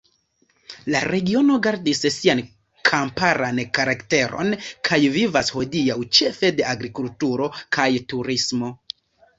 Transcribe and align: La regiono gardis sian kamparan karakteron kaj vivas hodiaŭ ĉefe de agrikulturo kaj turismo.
La 0.93 1.01
regiono 1.11 1.57
gardis 1.67 2.01
sian 2.15 2.41
kamparan 2.91 3.61
karakteron 3.79 4.51
kaj 4.91 5.01
vivas 5.19 5.55
hodiaŭ 5.59 6.01
ĉefe 6.21 6.53
de 6.61 6.69
agrikulturo 6.75 7.53
kaj 7.79 7.91
turismo. 8.15 8.75